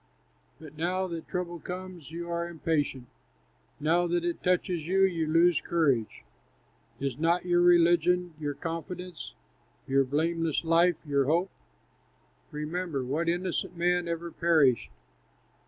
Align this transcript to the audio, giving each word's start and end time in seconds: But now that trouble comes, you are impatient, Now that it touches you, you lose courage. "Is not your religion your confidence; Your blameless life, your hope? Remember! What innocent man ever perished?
But 0.59 0.75
now 0.75 1.05
that 1.05 1.27
trouble 1.27 1.59
comes, 1.59 2.09
you 2.09 2.27
are 2.27 2.49
impatient, 2.49 3.05
Now 3.79 4.07
that 4.07 4.25
it 4.25 4.41
touches 4.41 4.87
you, 4.87 5.03
you 5.03 5.27
lose 5.27 5.61
courage. 5.61 6.23
"Is 6.99 7.19
not 7.19 7.45
your 7.45 7.61
religion 7.61 8.33
your 8.39 8.55
confidence; 8.55 9.35
Your 9.87 10.03
blameless 10.03 10.63
life, 10.63 10.95
your 11.05 11.25
hope? 11.25 11.51
Remember! 12.49 13.05
What 13.05 13.29
innocent 13.29 13.77
man 13.77 14.07
ever 14.07 14.31
perished? 14.31 14.89